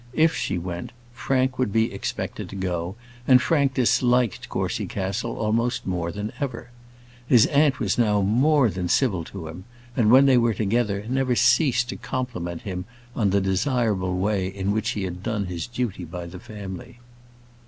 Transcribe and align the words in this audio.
If 0.13 0.35
she 0.35 0.57
went, 0.57 0.93
Frank 1.13 1.59
would 1.59 1.71
be 1.71 1.93
expected 1.93 2.49
to 2.49 2.55
go, 2.55 2.95
and 3.27 3.39
Frank 3.39 3.75
disliked 3.75 4.49
Courcy 4.49 4.87
Castle 4.87 5.37
almost 5.37 5.85
more 5.85 6.11
than 6.11 6.33
ever. 6.39 6.71
His 7.27 7.45
aunt 7.45 7.79
was 7.79 7.99
now 7.99 8.19
more 8.21 8.71
than 8.71 8.89
civil 8.89 9.23
to 9.25 9.47
him, 9.47 9.63
and, 9.95 10.09
when 10.09 10.25
they 10.25 10.39
were 10.39 10.55
together, 10.55 11.05
never 11.07 11.35
ceased 11.35 11.87
to 11.89 11.97
compliment 11.97 12.63
him 12.63 12.85
on 13.15 13.29
the 13.29 13.39
desirable 13.41 14.17
way 14.17 14.47
in 14.47 14.71
which 14.71 14.89
he 14.97 15.03
had 15.03 15.21
done 15.21 15.45
his 15.45 15.67
duty 15.67 16.03
by 16.03 16.25
his 16.25 16.41
family. 16.41 16.97